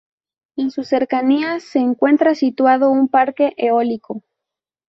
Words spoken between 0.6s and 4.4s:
sus cercanías se encuentra situado un parque eólico.